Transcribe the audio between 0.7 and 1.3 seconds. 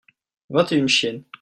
et une chiennes.